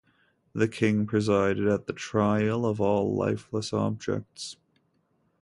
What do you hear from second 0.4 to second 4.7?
The King presided at the trial of all lifeless objects.